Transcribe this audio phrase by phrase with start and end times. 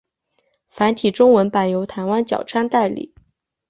[0.67, 3.13] 繁体中文版由台湾角川代理。